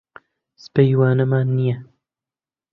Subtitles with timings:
[0.63, 1.77] سبەی وانەمان نییە.